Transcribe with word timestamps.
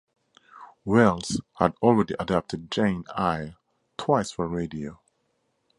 Welles 0.83 1.39
had 1.59 1.75
already 1.79 2.15
adapted 2.19 2.71
"Jane 2.71 3.03
Eyre" 3.15 3.57
twice 3.97 4.31
for 4.31 4.47
radio. 4.47 4.99